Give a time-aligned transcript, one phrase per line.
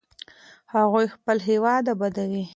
[0.73, 2.43] هغوی خپل هېواد ابادوي.